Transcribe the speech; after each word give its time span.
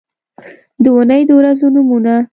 د 0.83 0.85
اونۍ 0.95 1.21
د 1.29 1.31
ورځو 1.39 1.65
نومونه 1.75 2.13